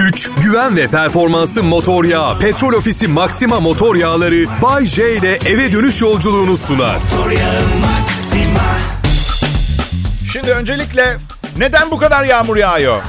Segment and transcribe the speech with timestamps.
[0.00, 2.38] güç, güven ve performansı motor yağı.
[2.38, 6.96] Petrol Ofisi Maxima motor yağları Bay J ile eve dönüş yolculuğunu sunar.
[10.32, 11.16] Şimdi öncelikle
[11.58, 13.02] neden bu kadar yağmur yağıyor?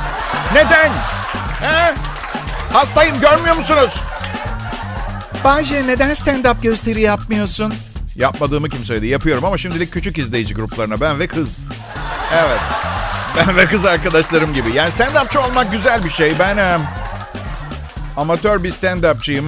[0.53, 0.91] Neden?
[1.61, 1.93] He?
[2.73, 4.01] Hastayım görmüyor musunuz?
[5.43, 7.73] Bayce neden stand-up gösteri yapmıyorsun?
[8.15, 9.07] Yapmadığımı kim söyledi?
[9.07, 11.57] Yapıyorum ama şimdilik küçük izleyici gruplarına ben ve kız.
[12.33, 12.59] Evet.
[13.37, 14.73] Ben ve kız arkadaşlarım gibi.
[14.73, 16.39] Yani stand-upçı olmak güzel bir şey.
[16.39, 16.77] Ben e,
[18.17, 19.45] amatör bir stand-upçıyım.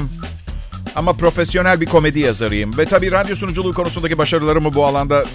[0.95, 2.77] Ama profesyonel bir komedi yazarıyım.
[2.77, 5.25] Ve tabii radyo sunuculuğu konusundaki başarılarımı bu alanda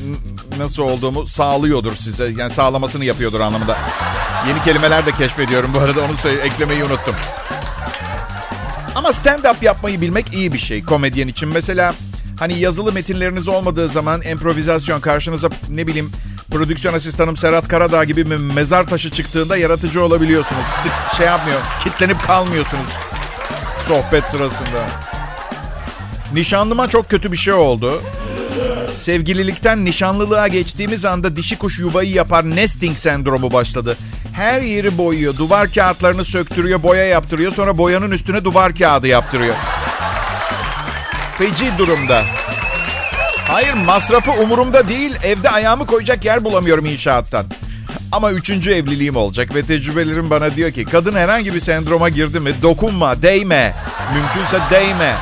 [0.58, 2.28] nasıl olduğumu sağlıyordur size.
[2.36, 3.78] Yani sağlamasını yapıyordur anlamında.
[4.48, 7.14] Yeni kelimeler de keşfediyorum bu arada onu eklemeyi unuttum.
[8.94, 11.48] Ama stand-up yapmayı bilmek iyi bir şey komedyen için.
[11.48, 11.94] Mesela
[12.38, 16.12] hani yazılı metinleriniz olmadığı zaman improvizasyon karşınıza ne bileyim
[16.50, 20.64] prodüksiyon asistanım Serhat Karadağ gibi mezar taşı çıktığında yaratıcı olabiliyorsunuz.
[20.82, 22.88] Sık şey yapmıyor, kitlenip kalmıyorsunuz
[23.88, 24.88] sohbet sırasında.
[26.32, 28.02] Nişanlıma çok kötü bir şey oldu.
[29.00, 33.96] Sevgililikten nişanlılığa geçtiğimiz anda dişi kuş yuvayı yapar nesting sendromu başladı.
[34.32, 37.52] Her yeri boyuyor, duvar kağıtlarını söktürüyor, boya yaptırıyor.
[37.52, 39.54] Sonra boyanın üstüne duvar kağıdı yaptırıyor.
[41.38, 42.24] Feci durumda.
[43.48, 45.16] Hayır masrafı umurumda değil.
[45.22, 47.46] Evde ayağımı koyacak yer bulamıyorum inşaattan.
[48.12, 52.52] Ama üçüncü evliliğim olacak ve tecrübelerim bana diyor ki kadın herhangi bir sendroma girdi mi
[52.62, 53.74] dokunma, değme.
[54.14, 55.14] Mümkünse değme.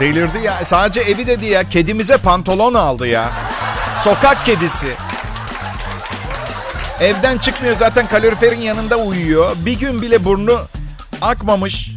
[0.00, 0.64] Delirdi ya.
[0.64, 1.68] Sadece evi dedi ya.
[1.68, 3.32] Kedimize pantolon aldı ya.
[4.04, 4.88] Sokak kedisi.
[7.00, 9.56] Evden çıkmıyor zaten kaloriferin yanında uyuyor.
[9.66, 10.60] Bir gün bile burnu
[11.22, 11.90] akmamış.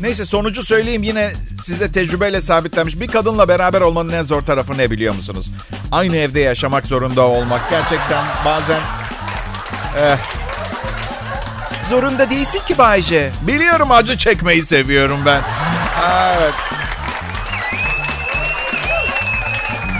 [0.00, 1.32] Neyse sonucu söyleyeyim yine
[1.70, 3.00] size tecrübeyle sabitlenmiş.
[3.00, 5.50] Bir kadınla beraber olmanın en zor tarafı ne biliyor musunuz?
[5.92, 7.70] Aynı evde yaşamak zorunda olmak.
[7.70, 8.80] Gerçekten bazen...
[9.98, 10.16] Eh,
[11.88, 13.30] zorunda değilsin ki Bayce.
[13.42, 15.42] Biliyorum acı çekmeyi seviyorum ben.
[16.38, 16.54] Evet.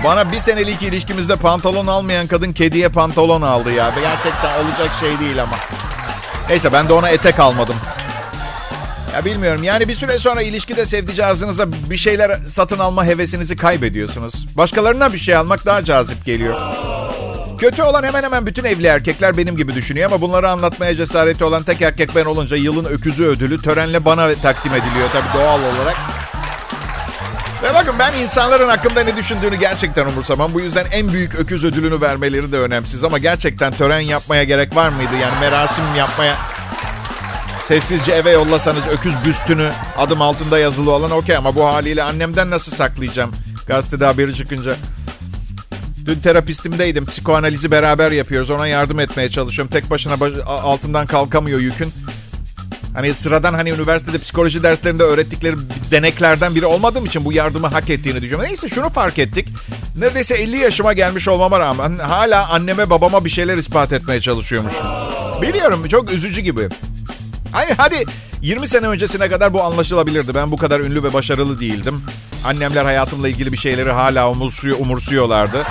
[0.05, 3.93] Bana bir senelik ilişkimizde pantolon almayan kadın kediye pantolon aldı ya.
[4.01, 5.57] Gerçekten olacak şey değil ama.
[6.49, 7.77] Neyse ben de ona etek almadım.
[9.15, 14.35] Ya bilmiyorum yani bir süre sonra ilişkide sevdicazınıza bir şeyler satın alma hevesinizi kaybediyorsunuz.
[14.57, 16.61] Başkalarına bir şey almak daha cazip geliyor.
[17.61, 21.63] Kötü olan hemen hemen bütün evli erkekler benim gibi düşünüyor ama bunları anlatmaya cesareti olan
[21.63, 25.97] tek erkek ben olunca yılın öküzü ödülü törenle bana takdim ediliyor tabii doğal olarak.
[27.63, 30.55] Ve bakın ben insanların hakkında ne düşündüğünü gerçekten umursamam.
[30.55, 33.05] Bu yüzden en büyük öküz ödülünü vermeleri de önemsiz.
[33.05, 35.13] Ama gerçekten tören yapmaya gerek var mıydı?
[35.23, 36.37] Yani merasim yapmaya...
[37.71, 41.37] Sessizce eve yollasanız öküz büstünü adım altında yazılı olan okey.
[41.37, 43.31] Ama bu haliyle annemden nasıl saklayacağım?
[43.67, 44.77] Gazetede haberi çıkınca.
[46.07, 47.07] Dün terapistimdeydim.
[47.07, 48.51] Psikoanalizi beraber yapıyoruz.
[48.51, 49.73] Ona yardım etmeye çalışıyorum.
[49.73, 51.93] Tek başına baş- altından kalkamıyor yükün.
[52.95, 55.57] Hani sıradan hani üniversitede psikoloji derslerinde öğrettikleri
[55.91, 58.47] deneklerden biri olmadığım için bu yardımı hak ettiğini düşünüyorum.
[58.47, 59.49] Neyse şunu fark ettik.
[59.99, 64.87] Neredeyse 50 yaşıma gelmiş olmama rağmen hala anneme babama bir şeyler ispat etmeye çalışıyormuşum.
[65.43, 66.69] Biliyorum çok üzücü gibi.
[67.53, 68.05] Hayır hadi
[68.43, 70.35] 20 sene öncesine kadar bu anlaşılabilirdi.
[70.35, 72.03] Ben bu kadar ünlü ve başarılı değildim.
[72.45, 75.67] Annemler hayatımla ilgili bir şeyleri hala umursuyor, umursuyorlardı.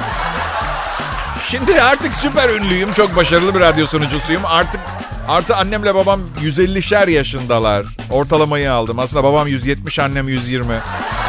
[1.48, 2.94] Şimdi artık süper ünlüyüm.
[2.94, 4.42] Çok başarılı bir radyo sunucusuyum.
[4.46, 4.82] Artık
[5.28, 7.86] artı annemle babam 150'şer yaşındalar.
[8.10, 9.00] Ortalamayı aldım.
[9.00, 10.74] Aslında babam 170, annem 120.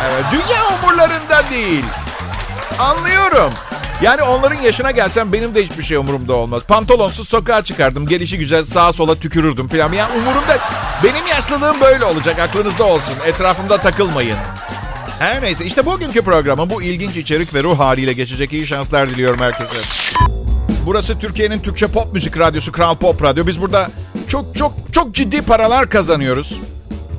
[0.05, 1.84] Evet, dünya umurlarında değil.
[2.78, 3.53] Anlıyorum.
[4.03, 6.61] Yani onların yaşına gelsem benim de hiçbir şey umurumda olmaz.
[6.69, 8.06] Pantolonsuz sokağa çıkardım.
[8.06, 9.93] Gelişi güzel sağa sola tükürürdüm falan.
[9.93, 10.59] Yani umurumda.
[11.05, 12.39] Benim yaşlılığım böyle olacak.
[12.39, 13.15] Aklınızda olsun.
[13.27, 14.37] Etrafımda takılmayın.
[15.19, 19.41] Her neyse işte bugünkü programın bu ilginç içerik ve ruh haliyle geçecek iyi şanslar diliyorum
[19.41, 19.77] herkese.
[20.87, 23.47] Burası Türkiye'nin Türkçe pop müzik radyosu Kral Pop Radyo.
[23.47, 23.91] Biz burada
[24.28, 26.60] çok çok çok ciddi paralar kazanıyoruz.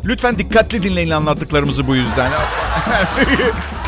[0.05, 2.31] Lütfen dikkatli dinleyin anlattıklarımızı bu yüzden.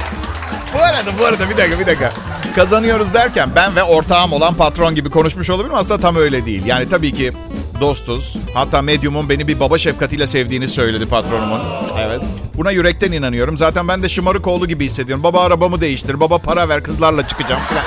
[0.73, 2.09] bu arada bu arada bir dakika bir dakika.
[2.55, 6.65] Kazanıyoruz derken ben ve ortağım olan patron gibi konuşmuş olabilirim aslında tam öyle değil.
[6.65, 7.33] Yani tabii ki
[7.81, 8.37] dostuz.
[8.53, 11.61] Hatta medyumun beni bir baba şefkatiyle sevdiğini söyledi patronumun.
[11.99, 12.21] Evet.
[12.57, 13.57] Buna yürekten inanıyorum.
[13.57, 15.23] Zaten ben de şımarık oğlu gibi hissediyorum.
[15.23, 17.83] Baba arabamı değiştir, baba para ver kızlarla çıkacağım falan.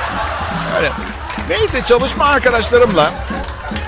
[0.77, 0.93] Öyle.
[1.49, 3.13] Neyse çalışma arkadaşlarımla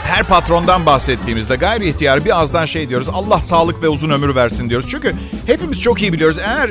[0.05, 3.09] her patrondan bahsettiğimizde gayri ihtiyar bir azdan şey diyoruz.
[3.13, 4.89] Allah sağlık ve uzun ömür versin diyoruz.
[4.91, 5.15] Çünkü
[5.47, 6.39] hepimiz çok iyi biliyoruz.
[6.39, 6.71] Eğer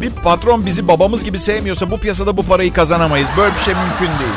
[0.00, 3.28] bir patron bizi babamız gibi sevmiyorsa bu piyasada bu parayı kazanamayız.
[3.36, 4.34] Böyle bir şey mümkün değil.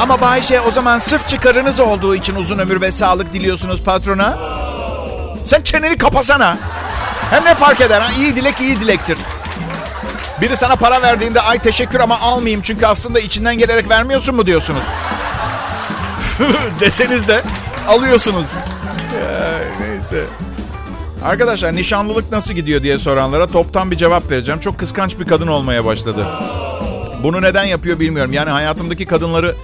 [0.00, 4.38] Ama Bayşe o zaman sırf çıkarınız olduğu için uzun ömür ve sağlık diliyorsunuz patrona.
[5.44, 6.58] Sen çeneni kapasana.
[7.30, 8.10] Hem ne fark eder ha?
[8.18, 9.18] İyi dilek iyi dilektir.
[10.40, 14.82] Biri sana para verdiğinde ay teşekkür ama almayayım çünkü aslında içinden gelerek vermiyorsun mu diyorsunuz?
[16.80, 17.42] deseniz de
[17.88, 18.46] alıyorsunuz.
[19.14, 20.24] Ya, neyse.
[21.24, 24.60] Arkadaşlar nişanlılık nasıl gidiyor diye soranlara toptan bir cevap vereceğim.
[24.60, 26.26] Çok kıskanç bir kadın olmaya başladı.
[27.22, 28.32] Bunu neden yapıyor bilmiyorum.
[28.32, 29.54] Yani hayatımdaki kadınları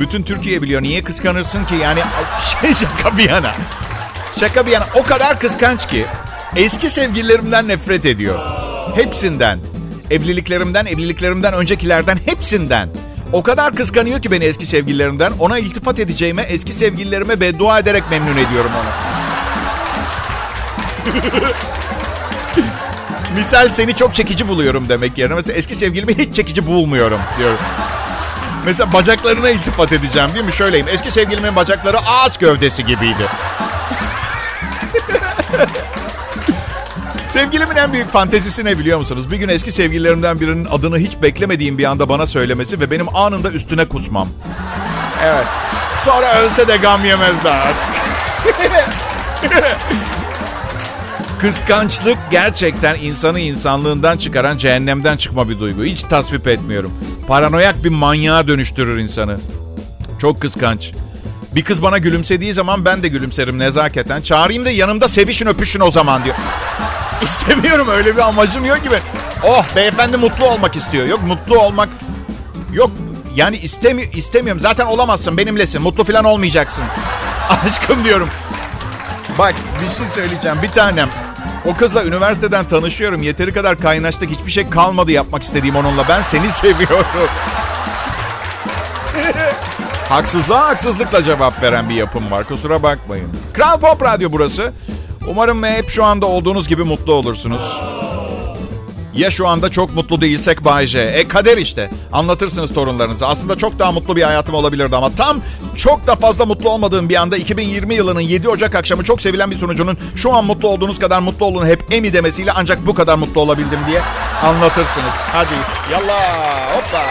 [0.00, 0.82] bütün Türkiye biliyor.
[0.82, 1.74] Niye kıskanırsın ki?
[1.74, 2.00] Yani
[2.60, 3.52] şey şaka bir yana.
[4.40, 4.84] Şaka bir yana.
[4.94, 6.04] O kadar kıskanç ki
[6.56, 8.38] eski sevgililerimden nefret ediyor.
[8.94, 9.58] Hepsinden.
[10.10, 12.88] Evliliklerimden, evliliklerimden öncekilerden hepsinden.
[13.32, 15.32] O kadar kıskanıyor ki beni eski sevgililerimden.
[15.38, 19.15] Ona iltifat edeceğime eski sevgililerime beddua ederek memnun ediyorum onu.
[23.36, 25.34] Misal seni çok çekici buluyorum demek yerine.
[25.34, 27.58] Mesela eski sevgilimi hiç çekici bulmuyorum diyorum.
[28.64, 30.52] Mesela bacaklarına iltifat edeceğim değil mi?
[30.52, 30.86] Şöyleyim.
[30.88, 33.26] Eski sevgilimin bacakları ağaç gövdesi gibiydi.
[37.28, 39.30] Sevgilimin en büyük fantezisi ne biliyor musunuz?
[39.30, 43.50] Bir gün eski sevgililerimden birinin adını hiç beklemediğim bir anda bana söylemesi ve benim anında
[43.50, 44.28] üstüne kusmam.
[45.24, 45.46] Evet.
[46.04, 47.72] Sonra ölse de gam yemezler.
[51.40, 55.84] Kıskançlık gerçekten insanı insanlığından çıkaran cehennemden çıkma bir duygu.
[55.84, 56.92] Hiç tasvip etmiyorum.
[57.28, 59.38] Paranoyak bir manyağa dönüştürür insanı.
[60.18, 60.92] Çok kıskanç.
[61.54, 64.22] Bir kız bana gülümsediği zaman ben de gülümserim nezaketen.
[64.22, 66.36] Çağırayım da yanımda sevişin öpüşün o zaman diyor.
[67.22, 68.98] İstemiyorum öyle bir amacım yok gibi.
[69.44, 71.06] Oh beyefendi mutlu olmak istiyor.
[71.06, 71.88] Yok mutlu olmak
[72.72, 72.90] yok
[73.34, 74.60] yani istemi istemiyorum.
[74.60, 75.82] Zaten olamazsın benimlesin.
[75.82, 76.84] Mutlu falan olmayacaksın.
[77.64, 78.28] Aşkım diyorum.
[79.38, 80.58] Bak bir şey söyleyeceğim.
[80.62, 81.08] Bir tanem.
[81.66, 83.22] O kızla üniversiteden tanışıyorum.
[83.22, 84.30] Yeteri kadar kaynaştık.
[84.30, 86.08] Hiçbir şey kalmadı yapmak istediğim onunla.
[86.08, 87.06] Ben seni seviyorum.
[90.08, 92.44] Haksızlığa haksızlıkla cevap veren bir yapım var.
[92.44, 93.28] Kusura bakmayın.
[93.52, 94.72] Kral Pop Radyo burası.
[95.28, 97.82] Umarım hep şu anda olduğunuz gibi mutlu olursunuz.
[99.16, 100.86] Ya şu anda çok mutlu değilsek Bay.
[100.94, 101.90] E kader işte.
[102.12, 103.28] Anlatırsınız torunlarınıza.
[103.28, 105.40] Aslında çok daha mutlu bir hayatım olabilirdi ama tam
[105.76, 109.56] çok da fazla mutlu olmadığım bir anda 2020 yılının 7 Ocak akşamı çok sevilen bir
[109.56, 113.40] sunucunun şu an mutlu olduğunuz kadar mutlu olun hep emi demesiyle ancak bu kadar mutlu
[113.40, 114.00] olabildim diye
[114.42, 115.14] anlatırsınız.
[115.32, 115.54] Hadi
[115.92, 116.22] yallah
[116.76, 117.06] hoppa.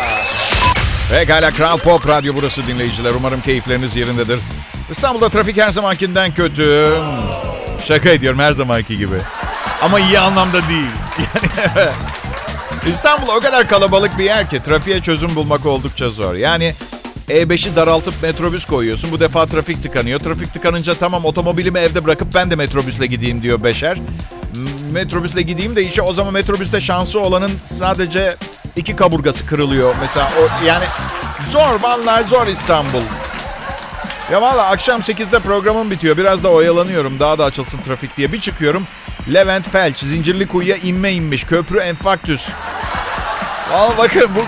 [1.12, 3.12] Pekala Kral Pop Radyo burası dinleyiciler.
[3.20, 4.40] Umarım keyifleriniz yerindedir.
[4.92, 6.98] İstanbul'da trafik her zamankinden kötü.
[7.88, 9.16] Şaka ediyorum her zamanki gibi.
[9.82, 10.92] Ama iyi anlamda değil.
[12.86, 16.36] Yani İstanbul o kadar kalabalık bir yer ki trafiğe çözüm bulmak oldukça zor.
[16.36, 16.74] Yani
[17.30, 19.12] E5'i daraltıp metrobüs koyuyorsun.
[19.12, 20.20] Bu defa trafik tıkanıyor.
[20.20, 23.98] Trafik tıkanınca tamam otomobilimi evde bırakıp ben de metrobüsle gideyim diyor Beşer.
[24.92, 28.36] Metrobüsle gideyim de işe o zaman metrobüste şansı olanın sadece
[28.76, 29.96] iki kaburgası kırılıyor.
[30.02, 30.86] Mesela o yani
[31.52, 33.02] zor vallahi zor İstanbul.
[34.32, 36.18] Ya valla akşam 8'de programım bitiyor.
[36.18, 37.20] Biraz da oyalanıyorum.
[37.20, 38.32] Daha da açılsın trafik diye.
[38.34, 38.88] Bir çıkıyorum.
[39.34, 41.44] Levent Felç zincirli kuyuya inme inmiş.
[41.44, 42.50] Köprü enfarktüs.
[43.72, 44.40] Valla bakın bu...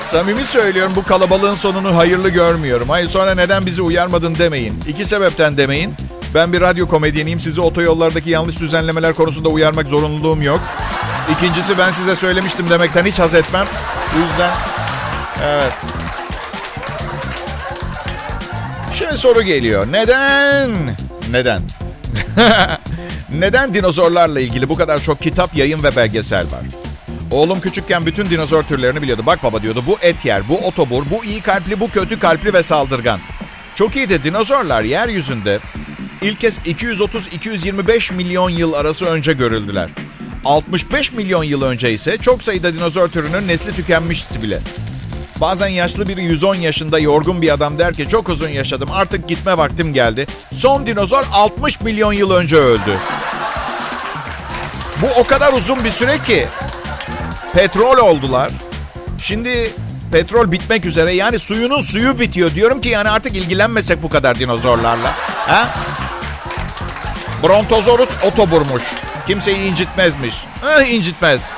[0.00, 2.88] Samimi söylüyorum bu kalabalığın sonunu hayırlı görmüyorum.
[2.88, 4.82] Hayır sonra neden bizi uyarmadın demeyin.
[4.88, 5.94] İki sebepten demeyin.
[6.34, 7.40] Ben bir radyo komedyeniyim.
[7.40, 10.60] Sizi otoyollardaki yanlış düzenlemeler konusunda uyarmak zorunluluğum yok.
[11.32, 13.66] İkincisi ben size söylemiştim demekten hiç haz etmem.
[14.16, 14.50] O yüzden...
[15.44, 15.72] Evet.
[18.94, 19.86] Şimdi soru geliyor.
[19.92, 20.70] Neden?
[21.30, 21.62] Neden?
[23.38, 26.62] Neden dinozorlarla ilgili bu kadar çok kitap, yayın ve belgesel var?
[27.30, 29.22] Oğlum küçükken bütün dinozor türlerini biliyordu.
[29.26, 32.62] Bak baba diyordu bu et yer, bu otobur, bu iyi kalpli, bu kötü kalpli ve
[32.62, 33.20] saldırgan.
[33.74, 35.58] Çok iyi de dinozorlar yeryüzünde
[36.22, 39.88] ilk kez 230-225 milyon yıl arası önce görüldüler.
[40.44, 44.60] 65 milyon yıl önce ise çok sayıda dinozor türünün nesli tükenmişti bile.
[45.42, 49.58] Bazen yaşlı biri 110 yaşında yorgun bir adam der ki çok uzun yaşadım artık gitme
[49.58, 50.26] vaktim geldi.
[50.52, 52.98] Son dinozor 60 milyon yıl önce öldü.
[55.02, 56.46] Bu o kadar uzun bir süre ki
[57.52, 58.50] petrol oldular.
[59.22, 59.70] Şimdi
[60.12, 62.54] petrol bitmek üzere yani suyunun suyu bitiyor.
[62.54, 65.14] Diyorum ki yani artık ilgilenmesek bu kadar dinozorlarla.
[65.18, 65.74] Ha?
[67.42, 68.82] Brontosaurus otoburmuş.
[69.26, 70.34] Kimseyi incitmezmiş.
[70.80, 71.52] Eh, incitmez.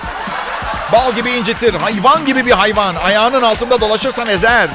[0.92, 1.74] Bal gibi incitir.
[1.74, 2.94] Hayvan gibi bir hayvan.
[2.94, 4.70] Ayağının altında dolaşırsan ezer.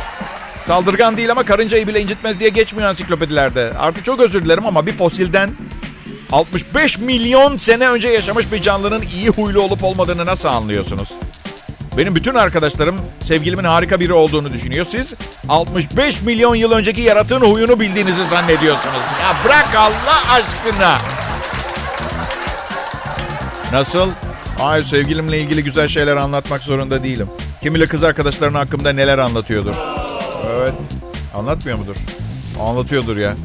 [0.66, 3.74] Saldırgan değil ama karıncayı bile incitmez diye geçmiyor ansiklopedilerde.
[3.80, 5.50] Artık çok özür dilerim ama bir fosilden
[6.32, 11.10] 65 milyon sene önce yaşamış bir canlının iyi huylu olup olmadığını nasıl anlıyorsunuz?
[11.98, 14.86] Benim bütün arkadaşlarım sevgilimin harika biri olduğunu düşünüyor.
[14.90, 15.14] Siz
[15.50, 19.02] 65 milyon yıl önceki yaratığın huyunu bildiğinizi zannediyorsunuz.
[19.22, 20.98] Ya bırak Allah aşkına.
[23.72, 24.12] Nasıl?
[24.60, 27.28] Hayır sevgilimle ilgili güzel şeyler anlatmak zorunda değilim.
[27.62, 29.76] Kim bilir kız arkadaşların hakkında neler anlatıyordur.
[30.58, 30.74] Evet.
[31.36, 31.96] Anlatmıyor mudur?
[32.62, 33.36] Anlatıyordur ya.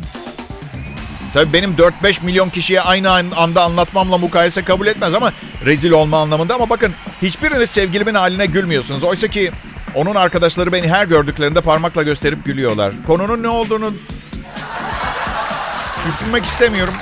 [1.35, 5.33] Tabii benim 4-5 milyon kişiye aynı anda anlatmamla mukayese kabul etmez ama
[5.65, 6.55] rezil olma anlamında.
[6.55, 6.93] Ama bakın
[7.23, 9.05] hiçbiriniz sevgilimin haline gülmüyorsunuz.
[9.05, 9.51] Oysa ki
[9.95, 12.93] Onun arkadaşları beni her gördüklerinde parmakla gösterip gülüyorlar.
[13.07, 13.95] Konunun ne olduğunu
[16.07, 16.95] düşünmek istemiyorum.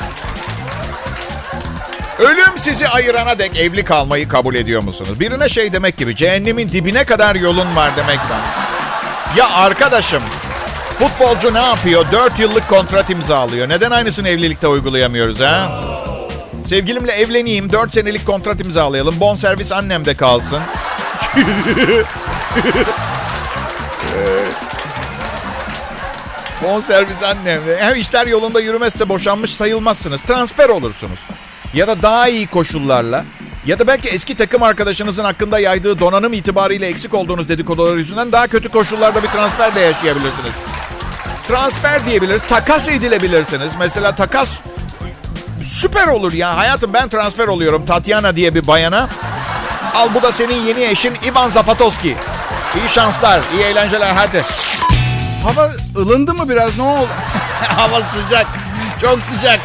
[2.19, 5.21] Ölüm sizi ayırana dek evli kalmayı kabul ediyor musunuz?
[5.21, 8.41] Birine şey demek gibi cehennemin dibine kadar yolun var demekten.
[9.37, 10.23] Ya arkadaşım
[10.99, 12.05] futbolcu ne yapıyor?
[12.13, 13.69] 4 yıllık kontrat imzalıyor.
[13.69, 15.81] Neden aynısını evlilikte uygulayamıyoruz ha?
[16.67, 19.21] Sevgilimle evleneyim, 4 senelik kontrat imzalayalım.
[19.21, 20.61] Bon servis annemde kalsın.
[26.63, 27.79] bon servis annemde.
[27.81, 30.23] Hem işler yolunda yürümezse boşanmış sayılmazsınız.
[30.23, 31.19] Transfer olursunuz.
[31.75, 33.25] Ya da daha iyi koşullarla
[33.67, 38.47] ya da belki eski takım arkadaşınızın hakkında yaydığı donanım itibariyle eksik olduğunuz dedikodular yüzünden daha
[38.47, 40.53] kötü koşullarda bir transfer de yaşayabilirsiniz.
[41.49, 43.73] Transfer diyebiliriz, takas edilebilirsiniz.
[43.79, 44.51] Mesela takas
[45.65, 46.57] süper olur ya.
[46.57, 49.09] Hayatım ben transfer oluyorum Tatiana diye bir bayana.
[49.95, 52.17] Al bu da senin yeni eşin Ivan Zapatoski.
[52.77, 54.43] İyi şanslar, iyi eğlenceler hadi.
[55.45, 57.09] Hava ılındı mı biraz ne oldu?
[57.77, 58.47] Hava sıcak,
[59.01, 59.61] çok sıcak.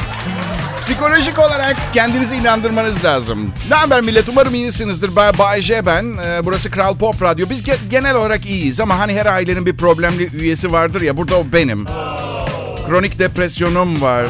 [0.88, 3.54] Psikolojik olarak kendinizi inandırmanız lazım.
[3.70, 4.30] Ne haber millet?
[4.30, 5.16] Umarım iyisinizdir.
[5.16, 6.18] Bay, Bay ben.
[6.26, 7.50] Ee, burası Kral Pop Radyo.
[7.50, 11.18] Biz ge- genel olarak iyiyiz ama hani her ailenin bir problemli üyesi vardır ya.
[11.18, 11.86] Burada o benim.
[12.88, 14.28] Kronik depresyonum var.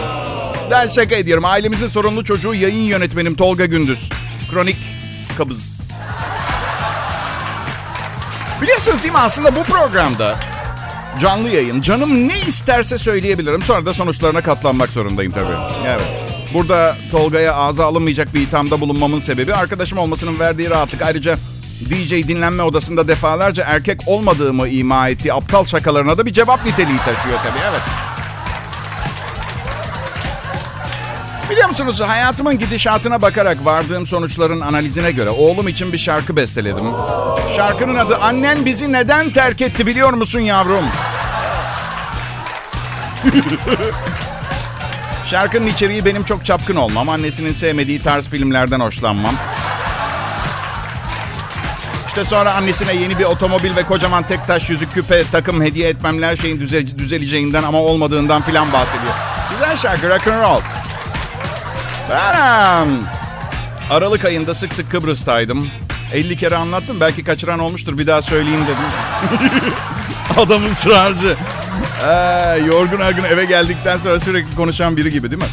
[0.72, 1.46] Ben şaka ediyorum.
[1.46, 4.10] Ailemizin sorunlu çocuğu yayın yönetmenim Tolga Gündüz.
[4.52, 4.78] Kronik
[5.38, 5.80] kabız.
[8.62, 10.36] Biliyorsunuz değil mi aslında bu programda
[11.22, 11.82] canlı yayın.
[11.82, 13.62] Canım ne isterse söyleyebilirim.
[13.62, 15.58] Sonra da sonuçlarına katlanmak zorundayım tabii.
[15.88, 16.27] Evet.
[16.54, 21.02] Burada Tolga'ya ağza alınmayacak bir ithamda bulunmamın sebebi arkadaşım olmasının verdiği rahatlık.
[21.02, 21.38] Ayrıca
[21.90, 27.40] DJ dinlenme odasında defalarca erkek olmadığımı ima ettiği aptal şakalarına da bir cevap niteliği taşıyor
[27.44, 27.60] tabii.
[27.70, 27.82] Evet.
[31.50, 36.86] Biliyor musunuz hayatımın gidişatına bakarak vardığım sonuçların analizine göre oğlum için bir şarkı besteledim.
[37.56, 40.86] Şarkının adı Annen bizi neden terk etti biliyor musun yavrum?
[45.30, 49.36] Şarkının içeriği benim çok çapkın olmam, annesinin sevmediği tarz filmlerden hoşlanmam.
[52.08, 56.26] İşte sonra annesine yeni bir otomobil ve kocaman tek taş yüzük küpe takım hediye etmemle
[56.28, 59.14] her şeyin düze- düzeleceğinden ama olmadığından filan bahsediyor.
[59.52, 60.62] Güzel şarkı rock and roll.
[62.10, 63.00] Benim.
[63.90, 65.70] Aralık ayında sık sık Kıbrıs'taydım.
[66.14, 67.00] 50 kere anlattım.
[67.00, 67.98] Belki kaçıran olmuştur.
[67.98, 69.50] Bir daha söyleyeyim dedim.
[70.38, 71.36] Adam ısrarcı.
[72.04, 75.50] Ee, yorgun argın eve geldikten sonra sürekli konuşan biri gibi değil mi?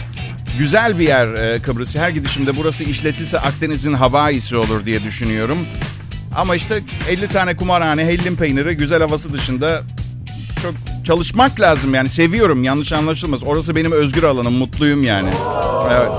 [0.59, 1.97] Güzel bir yer e, Kıbrıs.
[1.97, 5.59] Her gidişimde burası işletilse Akdeniz'in Hawaii'si olur diye düşünüyorum.
[6.37, 9.83] Ama işte 50 tane kumarhane, hellim peyniri, güzel havası dışında
[10.63, 10.75] çok
[11.05, 12.09] çalışmak lazım yani.
[12.09, 13.45] Seviyorum yanlış anlaşılmaz.
[13.45, 15.29] Orası benim özgür alanım, mutluyum yani.
[15.93, 16.11] Evet.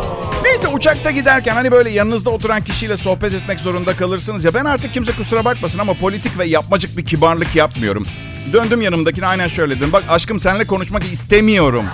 [0.55, 4.53] Neyse uçakta giderken hani böyle yanınızda oturan kişiyle sohbet etmek zorunda kalırsınız ya.
[4.53, 8.05] Ben artık kimse kusura bakmasın ama politik ve yapmacık bir kibarlık yapmıyorum.
[8.53, 9.93] Döndüm yanımdakine aynen şöyle dedim.
[9.93, 11.85] Bak aşkım seninle konuşmak istemiyorum.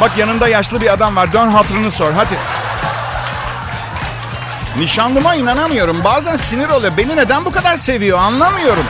[0.00, 1.32] Bak yanında yaşlı bir adam var.
[1.32, 2.34] Dön hatırını sor hadi.
[4.78, 6.04] Nişanlıma inanamıyorum.
[6.04, 6.92] Bazen sinir oluyor.
[6.96, 8.84] Beni neden bu kadar seviyor anlamıyorum.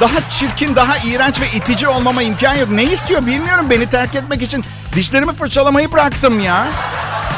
[0.00, 2.70] Daha çirkin, daha iğrenç ve itici olmama imkan yok.
[2.70, 4.64] Ne istiyor bilmiyorum beni terk etmek için.
[4.96, 6.66] Dişlerimi fırçalamayı bıraktım ya.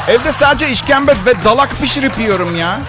[0.07, 2.79] Evde sadece işkembe ve dalak pişirip yiyorum ya.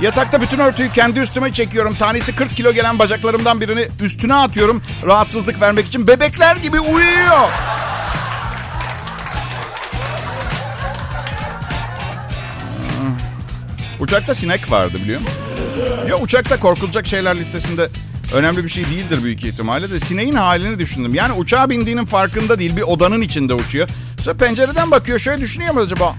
[0.00, 1.94] Yatakta bütün örtüyü kendi üstüme çekiyorum.
[1.94, 4.82] Tanesi 40 kilo gelen bacaklarımdan birini üstüne atıyorum.
[5.06, 6.06] Rahatsızlık vermek için.
[6.06, 7.48] Bebekler gibi uyuyor.
[12.98, 13.16] Hmm.
[14.00, 15.42] Uçakta sinek vardı biliyor musun?
[16.08, 17.88] Ya uçakta korkulacak şeyler listesinde
[18.32, 21.14] önemli bir şey değildir büyük ihtimalle de sineğin halini düşündüm.
[21.14, 23.88] Yani uçağa bindiğinin farkında değil bir odanın içinde uçuyor.
[24.24, 26.14] Sonra pencereden bakıyor şöyle düşünüyor mu acaba?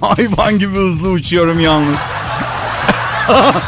[0.16, 1.98] Hayvan gibi hızlı uçuyorum yalnız.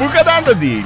[0.00, 0.84] Bu kadar da değil.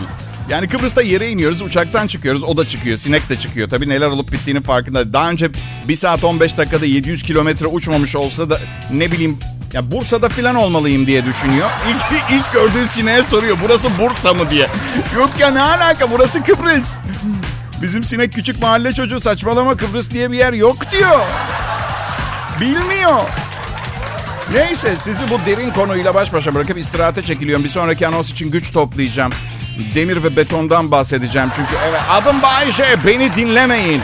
[0.49, 3.71] Yani Kıbrıs'ta yere iniyoruz, uçaktan çıkıyoruz, o da çıkıyor, sinek de çıkıyor.
[3.71, 5.12] Tabii neler olup bittiğinin farkında.
[5.12, 5.50] Daha önce
[5.88, 8.61] 1 saat 15 dakikada 700 kilometre uçmamış olsa da
[8.92, 9.38] ne bileyim
[9.73, 11.71] ya Bursa'da filan olmalıyım diye düşünüyor.
[11.88, 14.68] İlk, ilk gördüğü sineğe soruyor burası Bursa mı diye.
[15.16, 16.94] Yok ya ne alaka burası Kıbrıs.
[17.82, 21.21] Bizim sinek küçük mahalle çocuğu saçmalama Kıbrıs diye bir yer yok diyor.
[22.61, 23.21] Bilmiyor.
[24.52, 27.64] Neyse sizi bu derin konuyla baş başa bırakıp istirahate çekiliyorum.
[27.64, 29.32] Bir sonraki anons için güç toplayacağım.
[29.94, 34.02] Demir ve betondan bahsedeceğim çünkü evet adım Bayşe beni dinlemeyin.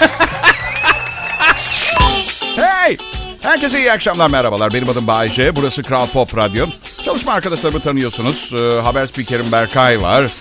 [2.56, 2.96] hey!
[3.42, 4.74] Herkese iyi akşamlar merhabalar.
[4.74, 5.56] Benim adım Bayşe.
[5.56, 6.66] Burası Kral Pop Radyo.
[7.04, 8.52] Çalışma arkadaşlarımı tanıyorsunuz.
[8.54, 10.32] Ee, haber spikerim Berkay var.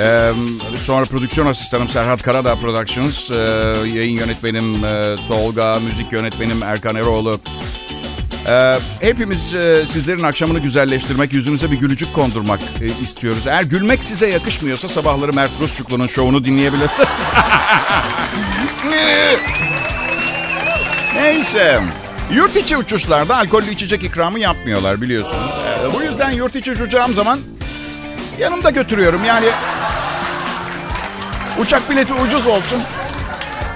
[0.00, 0.32] Ee,
[0.84, 3.30] sonra prodüksiyon asistanım Serhat Karadağ Productions.
[3.30, 3.34] Ee,
[3.94, 7.40] yayın yönetmenim e, Tolga, müzik yönetmenim Erkan Eroğlu.
[8.46, 13.46] Ee, hepimiz e, sizlerin akşamını güzelleştirmek, yüzünüze bir gülücük kondurmak e, istiyoruz.
[13.46, 17.08] Eğer gülmek size yakışmıyorsa sabahları Mert Rusçuklu'nun şovunu dinleyebilirsiniz.
[21.14, 21.80] Neyse.
[22.32, 25.50] Yurt içi uçuşlarda alkollü içecek ikramı yapmıyorlar biliyorsunuz.
[25.66, 27.38] Ee, bu yüzden yurt içi uçacağım zaman
[28.38, 29.24] yanımda götürüyorum.
[29.24, 29.46] Yani
[31.58, 32.82] uçak bileti ucuz olsun.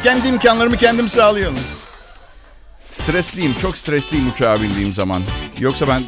[0.02, 1.58] Kendi imkanlarımı kendim sağlıyorum.
[2.92, 5.22] Stresliyim, çok stresliyim uçağa bindiğim zaman.
[5.58, 6.02] Yoksa ben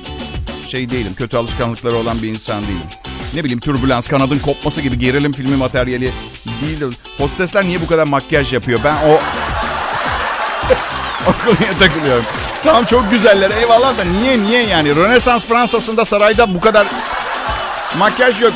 [0.69, 2.87] şey değilim, kötü alışkanlıkları olan bir insan değilim.
[3.35, 6.13] Ne bileyim türbülans, kanadın kopması gibi gerilim filmi materyali
[6.63, 6.93] değil.
[7.19, 8.81] Hostesler niye bu kadar makyaj yapıyor?
[8.85, 9.13] Ben o...
[11.27, 12.25] o konuya takılıyorum.
[12.65, 14.97] Tamam çok güzeller eyvallah da niye niye yani?
[14.97, 16.87] Rönesans Fransa'sında sarayda bu kadar
[17.99, 18.53] makyaj yok.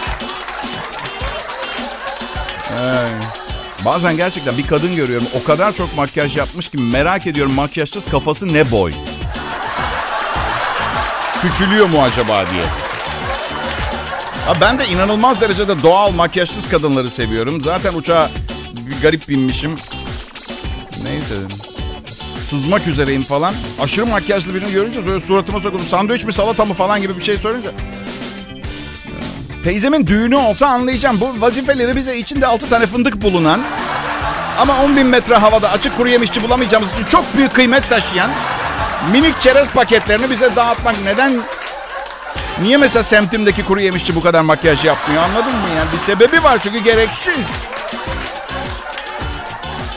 [2.83, 3.11] Ay.
[3.85, 5.27] Bazen gerçekten bir kadın görüyorum.
[5.41, 8.93] O kadar çok makyaj yapmış ki merak ediyorum makyajsız kafası ne boy?
[11.43, 12.65] Küçülüyor mu acaba diye.
[14.47, 17.62] Ha ben de inanılmaz derecede doğal makyajsız kadınları seviyorum.
[17.62, 18.31] Zaten uçağa
[18.75, 19.77] bir garip binmişim.
[21.05, 21.35] Neyse.
[22.47, 23.55] Sızmak üzereyim falan.
[23.81, 25.87] Aşırı makyajlı birini görünce böyle suratıma sokuldum.
[25.87, 27.71] Sandviç mi salata mı falan gibi bir şey söyleyince.
[29.64, 31.21] Teyzemin düğünü olsa anlayacağım.
[31.21, 33.61] Bu vazifeleri bize içinde altı tane fındık bulunan
[34.59, 38.31] ama 10 bin metre havada açık kuru yemişçi bulamayacağımız için çok büyük kıymet taşıyan
[39.12, 40.95] minik çerez paketlerini bize dağıtmak.
[41.04, 41.40] Neden?
[42.62, 45.66] Niye mesela semtimdeki kuru yemişçi bu kadar makyaj yapmıyor anladın mı?
[45.76, 47.50] Yani bir sebebi var çünkü gereksiz.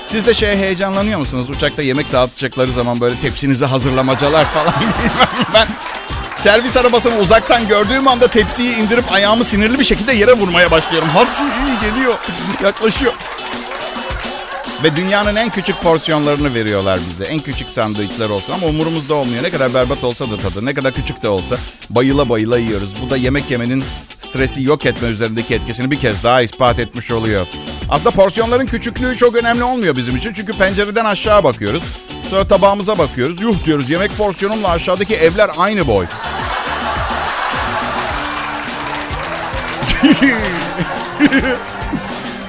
[0.10, 1.50] Siz de şeye heyecanlanıyor musunuz?
[1.50, 4.74] Uçakta yemek dağıtacakları zaman böyle tepsinizi hazırlamacalar falan.
[5.54, 5.68] ben
[6.46, 11.10] servis arabasını uzaktan gördüğüm anda tepsiyi indirip ayağımı sinirli bir şekilde yere vurmaya başlıyorum.
[11.10, 12.14] Hapsi iyi geliyor.
[12.64, 13.14] Yaklaşıyor.
[14.84, 17.24] Ve dünyanın en küçük porsiyonlarını veriyorlar bize.
[17.24, 19.44] En küçük sandviçler olsun ama umurumuzda olmuyor.
[19.44, 21.56] Ne kadar berbat olsa da tadı, ne kadar küçük de olsa
[21.90, 22.90] bayıla bayıla yiyoruz.
[23.02, 23.84] Bu da yemek yemenin
[24.20, 27.48] stresi yok etme üzerindeki etkisini bir kez daha ispat etmiş oluyor.
[27.90, 30.34] Aslında porsiyonların küçüklüğü çok önemli olmuyor bizim için.
[30.34, 31.84] Çünkü pencereden aşağı bakıyoruz.
[32.30, 33.42] Sonra tabağımıza bakıyoruz.
[33.42, 36.06] Yuh diyoruz yemek porsiyonumla aşağıdaki evler aynı boy.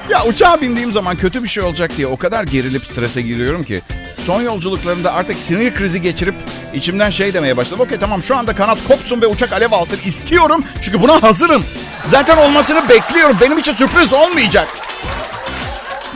[0.08, 3.82] ya uçağa bindiğim zaman kötü bir şey olacak diye o kadar gerilip strese giriyorum ki.
[4.26, 6.34] Son yolculuklarımda artık sinir krizi geçirip
[6.74, 7.80] içimden şey demeye başladım.
[7.80, 10.64] Okey tamam şu anda kanat kopsun ve uçak alev alsın istiyorum.
[10.82, 11.64] Çünkü buna hazırım.
[12.06, 13.36] Zaten olmasını bekliyorum.
[13.40, 14.68] Benim için sürpriz olmayacak.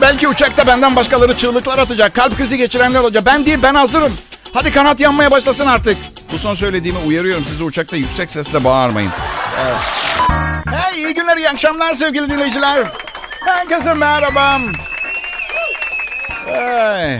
[0.01, 2.13] Belki uçakta benden başkaları çığlıklar atacak.
[2.13, 3.23] Kalp krizi geçirenler olacak.
[3.25, 4.13] Ben değil ben hazırım.
[4.53, 5.97] Hadi kanat yanmaya başlasın artık.
[6.31, 7.45] Bu son söylediğimi uyarıyorum.
[7.49, 9.11] Sizi uçakta yüksek sesle bağırmayın.
[9.67, 10.00] Evet.
[11.01, 12.87] İyi günler iyi akşamlar sevgili dinleyiciler.
[13.45, 14.59] Herkese merhaba.
[16.45, 17.19] Hey.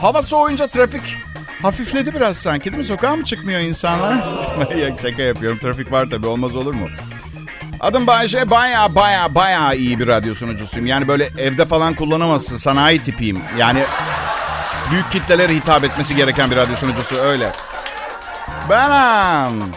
[0.00, 1.16] Hava soğuyunca trafik
[1.62, 2.84] hafifledi biraz sanki değil mi?
[2.84, 4.24] Sokağa mı çıkmıyor insanlar?
[5.02, 5.58] Şaka yapıyorum.
[5.58, 6.88] Trafik var tabii olmaz olur mu?
[7.80, 8.50] Adım Bayce.
[8.50, 10.86] Baya baya baya iyi bir radyo sunucusuyum.
[10.86, 12.56] Yani böyle evde falan kullanamazsın.
[12.56, 13.42] Sanayi tipiyim.
[13.58, 13.84] Yani
[14.90, 17.52] büyük kitlelere hitap etmesi gereken bir radyo sunucusu öyle.
[18.70, 19.72] Benim.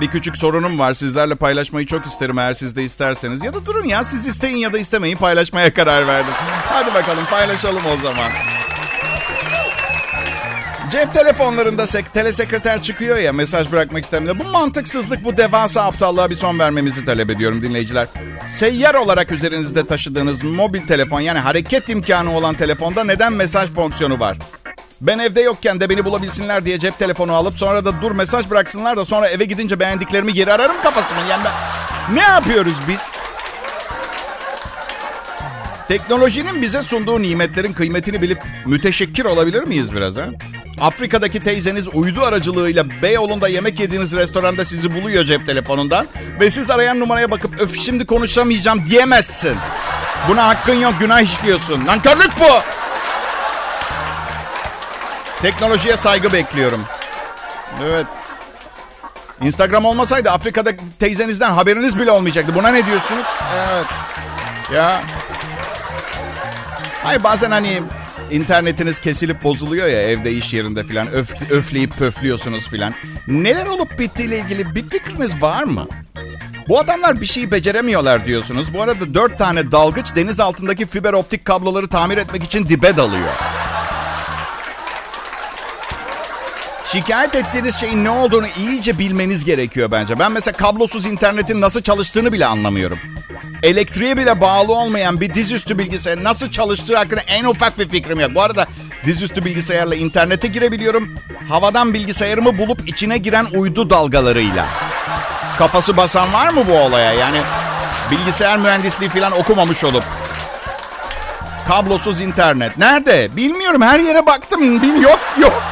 [0.00, 0.94] Bir küçük sorunum var.
[0.94, 3.44] Sizlerle paylaşmayı çok isterim eğer siz de isterseniz.
[3.44, 6.32] Ya da durun ya siz isteyin ya da istemeyin paylaşmaya karar verdim.
[6.66, 8.30] Hadi bakalım paylaşalım o zaman.
[10.90, 14.38] Cep telefonlarında sek telesekreter çıkıyor ya mesaj bırakmak istemiyor.
[14.38, 18.08] Bu mantıksızlık, bu devasa aptallığa bir son vermemizi talep ediyorum dinleyiciler.
[18.48, 24.36] Seyyar olarak üzerinizde taşıdığınız mobil telefon yani hareket imkanı olan telefonda neden mesaj fonksiyonu var?
[25.02, 28.96] Ben evde yokken de beni bulabilsinler diye cep telefonu alıp sonra da dur mesaj bıraksınlar
[28.96, 31.18] da sonra eve gidince beğendiklerimi geri ararım kafasını.
[31.30, 31.52] Yani ben...
[32.16, 33.10] Ne yapıyoruz biz?
[35.88, 40.28] Teknolojinin bize sunduğu nimetlerin kıymetini bilip müteşekkir olabilir miyiz biraz ha?
[40.80, 46.06] Afrika'daki teyzeniz uydu aracılığıyla Beyoğlu'nda yemek yediğiniz restoranda sizi buluyor cep telefonundan
[46.40, 49.56] ve siz arayan numaraya bakıp öf şimdi konuşamayacağım diyemezsin.
[50.28, 51.86] Buna hakkın yok günah işliyorsun.
[51.86, 52.81] Nankörlük bu.
[55.42, 56.80] Teknolojiye saygı bekliyorum.
[57.84, 58.06] Evet.
[59.42, 62.54] Instagram olmasaydı Afrika'da teyzenizden haberiniz bile olmayacaktı.
[62.54, 63.26] Buna ne diyorsunuz?
[63.56, 63.86] Evet.
[64.74, 65.02] Ya.
[67.04, 67.82] Hayır bazen hani
[68.30, 72.94] internetiniz kesilip bozuluyor ya evde iş yerinde filan öf, öfleyip pöflüyorsunuz filan.
[73.26, 75.88] Neler olup bittiğiyle ilgili bir fikriniz var mı?
[76.68, 78.74] Bu adamlar bir şeyi beceremiyorlar diyorsunuz.
[78.74, 83.32] Bu arada dört tane dalgıç deniz altındaki fiber optik kabloları tamir etmek için dibe dalıyor.
[86.92, 90.18] Şikayet ettiğiniz şeyin ne olduğunu iyice bilmeniz gerekiyor bence.
[90.18, 92.98] Ben mesela kablosuz internetin nasıl çalıştığını bile anlamıyorum.
[93.62, 98.34] Elektriğe bile bağlı olmayan bir dizüstü bilgisayar nasıl çalıştığı hakkında en ufak bir fikrim yok.
[98.34, 98.66] Bu arada
[99.06, 101.14] Dizüstü bilgisayarla internete girebiliyorum.
[101.48, 104.66] Havadan bilgisayarımı bulup içine giren uydu dalgalarıyla.
[105.58, 107.12] Kafası basan var mı bu olaya?
[107.12, 107.40] Yani
[108.10, 110.04] bilgisayar mühendisliği falan okumamış olup.
[111.68, 112.78] Kablosuz internet.
[112.78, 113.36] Nerede?
[113.36, 113.82] Bilmiyorum.
[113.82, 114.82] Her yere baktım.
[114.82, 115.71] Bil yok yok.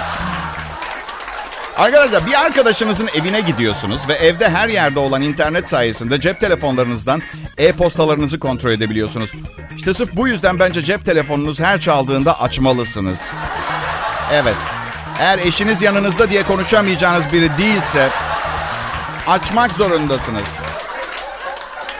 [1.81, 7.23] Arkadaşlar bir arkadaşınızın evine gidiyorsunuz ve evde her yerde olan internet sayesinde cep telefonlarınızdan
[7.59, 9.33] e-postalarınızı kontrol edebiliyorsunuz.
[9.77, 13.33] İşte sırf bu yüzden bence cep telefonunuz her çaldığında açmalısınız.
[14.33, 14.57] Evet.
[15.21, 18.09] Eğer eşiniz yanınızda diye konuşamayacağınız biri değilse
[19.27, 20.49] açmak zorundasınız.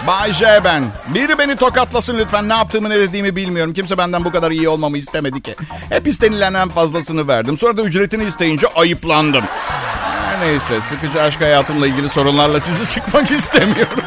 [0.07, 0.85] Bay J ben.
[1.15, 2.49] Biri beni tokatlasın lütfen.
[2.49, 3.73] Ne yaptığımı ne dediğimi bilmiyorum.
[3.73, 5.55] Kimse benden bu kadar iyi olmamı istemedi ki.
[5.89, 7.59] Hep istenilenen fazlasını verdim.
[7.59, 9.45] Sonra da ücretini isteyince ayıplandım.
[10.41, 13.99] Neyse sıkıcı aşk hayatımla ilgili sorunlarla sizi sıkmak istemiyorum.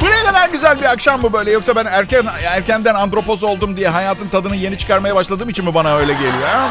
[0.00, 1.52] bu ne kadar güzel bir akşam bu böyle.
[1.52, 5.96] Yoksa ben erken erkenden andropoz oldum diye hayatın tadını yeni çıkarmaya başladığım için mi bana
[5.96, 6.48] öyle geliyor?
[6.52, 6.68] Ha?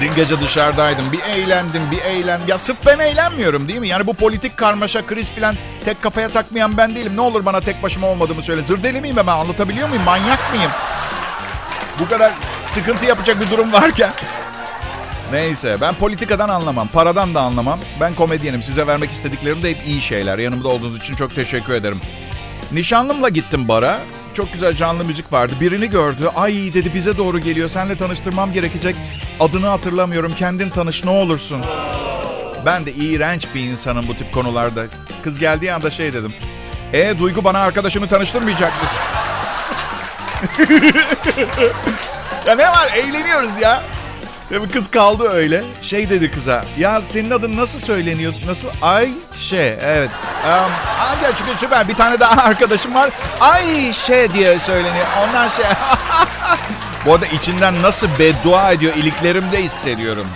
[0.00, 1.12] Dün gece dışarıdaydım.
[1.12, 2.48] Bir eğlendim, bir eğlendim.
[2.48, 3.88] Ya sırf ben eğlenmiyorum değil mi?
[3.88, 7.12] Yani bu politik karmaşa, kriz falan tek kafaya takmayan ben değilim.
[7.16, 8.62] Ne olur bana tek başıma olmadığımı söyle.
[8.62, 9.26] Zırdeli miyim ben?
[9.26, 10.04] Anlatabiliyor muyum?
[10.04, 10.70] Manyak mıyım?
[12.00, 12.32] Bu kadar
[12.74, 14.10] sıkıntı yapacak bir durum varken.
[15.32, 16.88] Neyse ben politikadan anlamam.
[16.88, 17.80] Paradan da anlamam.
[18.00, 18.62] Ben komedyenim.
[18.62, 20.38] Size vermek istediklerim de hep iyi şeyler.
[20.38, 22.00] Yanımda olduğunuz için çok teşekkür ederim.
[22.72, 24.00] Nişanlımla gittim bara.
[24.34, 25.52] Çok güzel canlı müzik vardı.
[25.60, 26.30] Birini gördü.
[26.36, 27.68] Ay dedi bize doğru geliyor.
[27.68, 28.96] Seninle tanıştırmam gerekecek.
[29.40, 30.34] Adını hatırlamıyorum.
[30.34, 31.62] Kendin tanış ne olursun.
[32.66, 34.82] Ben de iğrenç bir insanım bu tip konularda.
[35.24, 36.34] Kız geldiği anda şey dedim.
[36.92, 39.02] E Duygu bana arkadaşını tanıştırmayacak mısın?
[42.46, 43.82] ya ne var eğleniyoruz ya.
[44.52, 45.64] Tabii kız kaldı öyle.
[45.82, 46.64] Şey dedi kıza.
[46.78, 48.34] Ya senin adın nasıl söyleniyor?
[48.46, 48.68] Nasıl?
[48.82, 49.78] Ayşe.
[49.82, 50.10] Evet.
[50.46, 51.88] Um, hadi çünkü süper.
[51.88, 53.10] Bir tane daha arkadaşım var.
[53.40, 55.06] Ayşe diye söyleniyor.
[55.22, 55.64] Ondan şey.
[57.06, 60.26] Bu arada içinden nasıl beddua ediyor iliklerimde hissediyorum.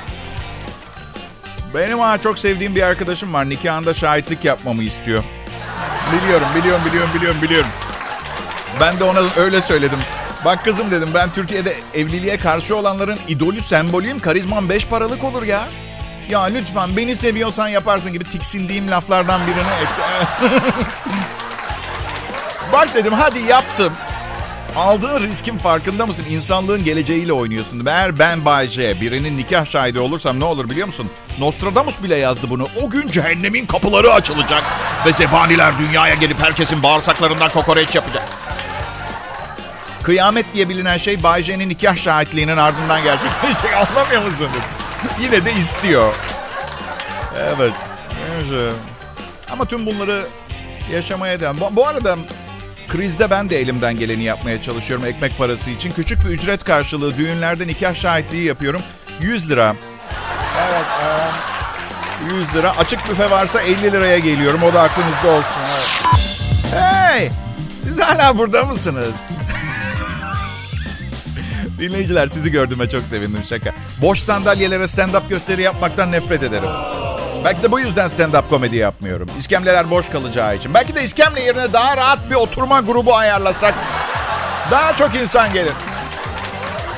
[1.75, 3.49] Benim ha çok sevdiğim bir arkadaşım var.
[3.49, 5.25] Nikahında şahitlik yapmamı istiyor.
[6.13, 7.71] Biliyorum, biliyorum, biliyorum, biliyorum, biliyorum.
[8.81, 9.99] Ben de ona öyle söyledim.
[10.47, 14.21] Bak kızım dedim ben Türkiye'de evliliğe karşı olanların idolü sembolüyüm.
[14.21, 15.69] Karizmam beş paralık olur ya.
[16.31, 20.03] Ya lütfen beni seviyorsan yaparsın gibi tiksindiğim laflardan birini etti.
[22.73, 23.93] Bak dedim hadi yaptım.
[24.77, 26.25] Aldığın riskin farkında mısın?
[26.31, 27.87] İnsanlığın geleceğiyle oynuyorsun.
[27.87, 28.69] Eğer ben Bay
[29.01, 31.11] birinin nikah şahidi olursam ne olur biliyor musun?
[31.39, 32.69] Nostradamus bile yazdı bunu.
[32.83, 34.63] O gün cehennemin kapıları açılacak
[35.07, 38.46] ve zebaniler dünyaya gelip herkesin bağırsaklarından kokoreç yapacak.
[40.07, 43.71] Kıyamet diye bilinen şey Bay J'nin nikah şahitliğinin ardından gerçekleşecek.
[43.77, 44.51] Anlamıyor musunuz?
[45.21, 46.15] Yine de istiyor.
[47.39, 47.73] Evet.
[49.51, 50.23] Ama tüm bunları
[50.93, 51.61] yaşamaya devam.
[51.61, 52.17] Bu, bu arada
[52.89, 55.91] krizde ben de elimden geleni yapmaya çalışıyorum ekmek parası için.
[55.91, 58.83] Küçük bir ücret karşılığı düğünlerde nikah şahitliği yapıyorum.
[59.21, 59.77] 100 lira.
[60.59, 60.87] Evet.
[62.33, 62.77] E, 100 lira.
[62.79, 64.63] Açık büfe varsa 50 liraya geliyorum.
[64.63, 65.63] O da aklınızda olsun.
[65.67, 66.07] Evet.
[66.73, 67.31] Hey!
[67.83, 69.15] Siz hala burada mısınız?
[71.79, 73.75] Dinleyiciler sizi gördüğüme çok sevindim şaka.
[74.03, 76.69] Boş sandalyelere stand-up gösteri yapmaktan nefret ederim.
[77.45, 79.29] Belki de bu yüzden stand-up komedi yapmıyorum.
[79.39, 80.75] İskemleler boş kalacağı için.
[80.75, 83.75] Belki de iskemle yerine daha rahat bir oturma grubu ayarlasak
[84.71, 85.73] daha çok insan gelir.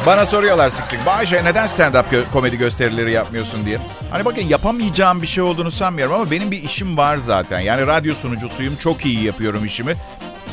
[0.07, 1.07] Bana soruyorlar sık sık.
[1.07, 3.79] Bayşe neden stand-up komedi gösterileri yapmıyorsun diye.
[4.11, 7.61] Hani bakın yapamayacağım bir şey olduğunu sanmıyorum ama benim bir işim var zaten.
[7.61, 8.77] Yani radyo sunucusuyum.
[8.77, 9.95] Çok iyi yapıyorum işimi.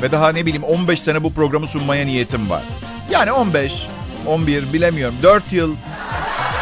[0.02, 2.62] Ve daha ne bileyim 15 sene bu programı sunmaya niyetim var.
[3.12, 3.88] Yani 15,
[4.28, 5.16] 11 bilemiyorum.
[5.24, 5.76] 4 yıl.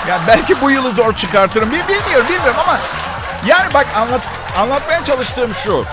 [0.10, 1.71] Yani belki bu yılı zor çıkartırım.
[1.71, 2.80] Bilmiyorum bilmiyorum ama
[3.47, 4.21] yani bak anlat,
[4.58, 5.86] anlatmaya çalıştığım şu.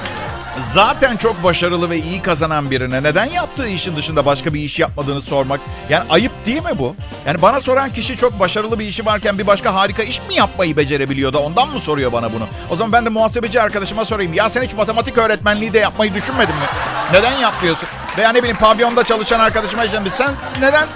[0.73, 5.21] Zaten çok başarılı ve iyi kazanan birine neden yaptığı işin dışında başka bir iş yapmadığını
[5.23, 5.61] sormak.
[5.89, 6.97] Yani ayıp değil mi bu?
[7.27, 10.77] Yani bana soran kişi çok başarılı bir işi varken bir başka harika iş mi yapmayı
[10.77, 12.47] becerebiliyor da ondan mı soruyor bana bunu?
[12.71, 14.35] O zaman ben de muhasebeci arkadaşıma sorayım.
[14.35, 16.67] Ya sen hiç matematik öğretmenliği de yapmayı düşünmedin mi?
[17.13, 17.89] Neden yapmıyorsun?
[18.19, 20.07] Veya ne bileyim pavyonda çalışan arkadaşıma diyeceğim.
[20.11, 20.31] Sen
[20.61, 20.87] neden?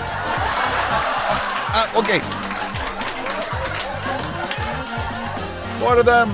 [1.94, 2.20] Okey.
[5.84, 6.26] Bu arada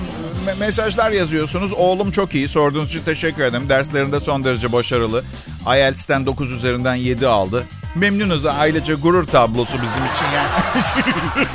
[0.47, 1.73] me- mesajlar yazıyorsunuz.
[1.73, 2.49] Oğlum çok iyi.
[2.49, 3.69] Sorduğunuz için teşekkür ederim.
[3.69, 5.25] Derslerinde son derece başarılı.
[5.77, 7.65] IELTS'ten 9 üzerinden 7 aldı.
[7.95, 8.47] Memnunuz.
[8.47, 10.49] Ailece gurur tablosu bizim için yani.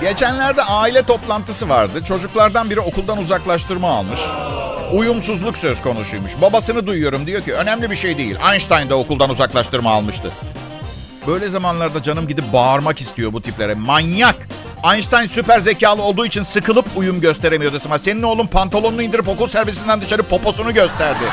[0.00, 2.04] Geçenlerde aile toplantısı vardı.
[2.08, 4.20] Çocuklardan biri okuldan uzaklaştırma almış.
[4.92, 6.32] Uyumsuzluk söz konusuymuş.
[6.42, 8.36] Babasını duyuyorum diyor ki önemli bir şey değil.
[8.52, 10.32] Einstein de okuldan uzaklaştırma almıştı.
[11.26, 13.74] Böyle zamanlarda canım gidip bağırmak istiyor bu tiplere.
[13.74, 14.36] Manyak!
[14.92, 17.78] Einstein süper zekalı olduğu için sıkılıp uyum gösteremiyordu.
[17.86, 21.24] Ama senin oğlun pantolonunu indirip okul servisinden dışarı poposunu gösterdi.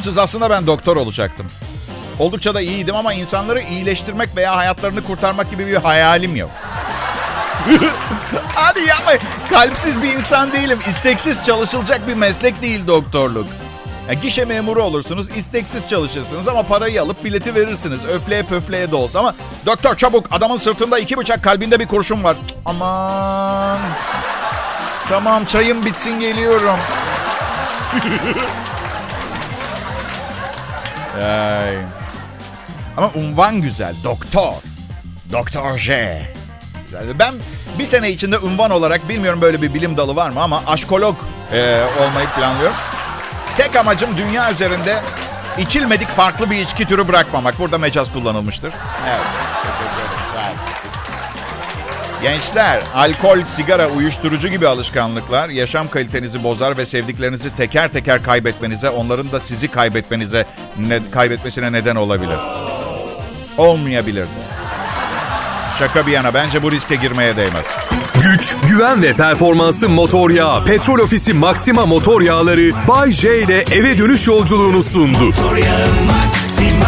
[0.00, 1.46] musunuz aslında ben doktor olacaktım.
[2.18, 6.50] Oldukça da iyiydim ama insanları iyileştirmek veya hayatlarını kurtarmak gibi bir hayalim yok.
[8.54, 9.12] Hadi yapma.
[9.50, 10.78] Kalpsiz bir insan değilim.
[10.88, 13.46] İsteksiz çalışılacak bir meslek değil doktorluk.
[14.08, 17.98] Ya gişe memuru olursunuz, isteksiz çalışırsınız ama parayı alıp bileti verirsiniz.
[18.04, 19.34] Öfleye pöfleye de olsa ama...
[19.66, 22.36] Doktor çabuk, adamın sırtında iki bıçak, kalbinde bir kurşun var.
[22.64, 23.78] Aman...
[25.08, 26.78] Tamam, çayım bitsin geliyorum.
[31.16, 31.76] Ay.
[32.96, 34.52] Ama unvan güzel, doktor.
[35.32, 36.22] Doktor J.
[37.18, 37.34] Ben
[37.78, 41.16] bir sene içinde unvan olarak bilmiyorum böyle bir bilim dalı var mı ama aşkolog
[41.52, 42.76] e, olmayı planlıyorum.
[43.56, 45.02] Tek amacım dünya üzerinde
[45.58, 47.58] içilmedik farklı bir içki türü bırakmamak.
[47.58, 48.72] Burada mecaz kullanılmıştır.
[49.08, 49.20] Evet.
[52.22, 59.32] Gençler, alkol, sigara, uyuşturucu gibi alışkanlıklar yaşam kalitenizi bozar ve sevdiklerinizi teker teker kaybetmenize, onların
[59.32, 60.46] da sizi kaybetmenize,
[60.78, 62.38] ne, kaybetmesine neden olabilir.
[63.58, 64.26] Olmayabilir.
[65.80, 67.66] Şaka bir yana bence bu riske girmeye değmez.
[68.22, 70.64] Güç, güven ve performansı motor yağı.
[70.64, 75.24] Petrol Ofisi Maxima motor yağları Bay J ile eve dönüş yolculuğunu sundu.
[75.24, 76.86] Motor yağı Maxima